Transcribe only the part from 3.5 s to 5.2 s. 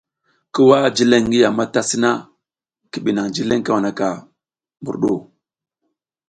kawaka mbur ɗu.